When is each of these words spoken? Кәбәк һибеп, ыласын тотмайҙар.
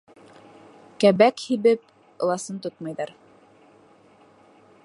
Кәбәк 1.03 1.43
һибеп, 1.49 1.85
ыласын 2.27 2.59
тотмайҙар. 2.67 3.15